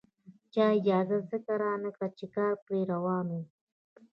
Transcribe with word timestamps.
چا 0.53 0.63
اجازه 0.79 1.17
ځکه 1.31 1.51
رانکړه 1.63 2.07
چې 2.17 2.25
کار 2.35 2.53
پرې 2.65 2.79
روان 2.91 3.25
وو. 3.33 3.41